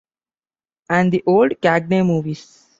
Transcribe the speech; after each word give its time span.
And 0.89 1.11
the 1.11 1.21
old 1.27 1.51
Cagney 1.61 2.03
movies. 2.03 2.67